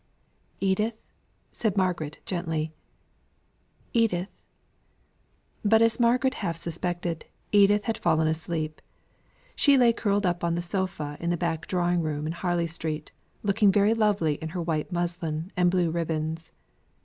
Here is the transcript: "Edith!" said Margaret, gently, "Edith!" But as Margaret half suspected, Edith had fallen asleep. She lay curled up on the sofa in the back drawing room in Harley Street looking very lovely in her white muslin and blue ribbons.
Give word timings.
"Edith!" 0.59 0.95
said 1.51 1.77
Margaret, 1.77 2.17
gently, 2.25 2.73
"Edith!" 3.93 4.29
But 5.63 5.83
as 5.83 5.99
Margaret 5.99 6.33
half 6.41 6.57
suspected, 6.57 7.25
Edith 7.51 7.83
had 7.83 7.99
fallen 7.99 8.27
asleep. 8.27 8.81
She 9.55 9.77
lay 9.77 9.93
curled 9.93 10.25
up 10.25 10.43
on 10.43 10.55
the 10.55 10.61
sofa 10.63 11.17
in 11.19 11.29
the 11.29 11.37
back 11.37 11.67
drawing 11.67 12.01
room 12.01 12.25
in 12.25 12.31
Harley 12.33 12.65
Street 12.65 13.11
looking 13.43 13.71
very 13.71 13.93
lovely 13.93 14.39
in 14.41 14.49
her 14.57 14.61
white 14.63 14.91
muslin 14.91 15.51
and 15.55 15.69
blue 15.69 15.91
ribbons. 15.91 16.51